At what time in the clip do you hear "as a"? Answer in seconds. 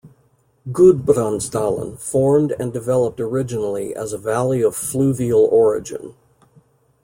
3.95-4.17